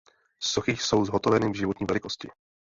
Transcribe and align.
Sochy 0.41 0.71
jsou 0.77 1.05
zhotoveny 1.05 1.49
v 1.51 1.55
životní 1.55 1.85
velikosti. 1.85 2.29